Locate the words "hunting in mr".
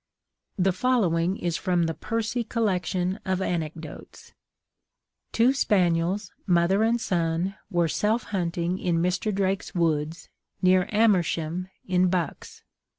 8.33-9.31